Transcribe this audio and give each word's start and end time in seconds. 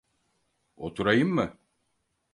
Oturayım 0.75 1.29
mı? 1.33 1.57